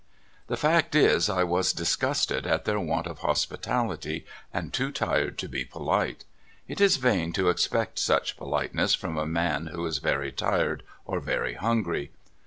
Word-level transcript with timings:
The 0.47 0.57
fact 0.57 0.95
is, 0.95 1.29
I 1.29 1.43
was 1.43 1.73
disgusted 1.73 2.47
at 2.47 2.65
their 2.65 2.79
want 2.79 3.05
of 3.05 3.19
hospitality, 3.19 4.25
and 4.51 4.73
too 4.73 4.91
tired 4.91 5.37
to 5.37 5.47
be 5.47 5.63
polite. 5.63 6.25
It 6.67 6.81
is 6.81 6.97
vain 6.97 7.33
to 7.33 7.49
expect 7.49 8.09
much 8.09 8.35
politeness 8.35 8.95
from 8.95 9.15
a 9.15 9.27
man 9.27 9.67
who 9.67 9.85
is 9.85 9.99
very 9.99 10.31
tired 10.31 10.81
or 11.05 11.19
very 11.19 11.53
hungry. 11.53 12.09